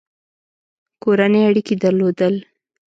کورني 1.03 1.41
اړیکي 1.49 1.75
درلودل. 1.83 2.35